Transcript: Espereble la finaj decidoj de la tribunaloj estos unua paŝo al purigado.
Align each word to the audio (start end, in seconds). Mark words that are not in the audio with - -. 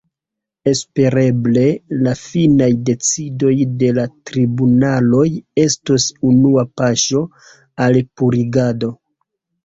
Espereble 0.69 1.65
la 2.05 2.13
finaj 2.19 2.69
decidoj 2.87 3.51
de 3.83 3.89
la 3.97 4.05
tribunaloj 4.29 5.25
estos 5.65 6.07
unua 6.31 6.63
paŝo 6.81 7.21
al 7.85 8.01
purigado. 8.23 8.91